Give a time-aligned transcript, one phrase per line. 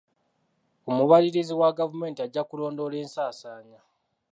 [0.89, 3.79] Omubalirizi wa gavumenti ajja kulondoola ensaasaanya.